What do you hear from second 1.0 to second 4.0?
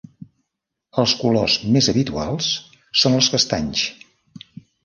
Els colors més habituals són els castanys.